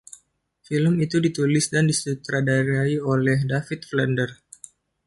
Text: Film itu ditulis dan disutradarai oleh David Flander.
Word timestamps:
Film 0.67 0.93
itu 1.05 1.17
ditulis 1.25 1.65
dan 1.73 1.83
disutradarai 1.91 2.95
oleh 3.13 3.37
David 3.51 3.81
Flander. 3.89 4.29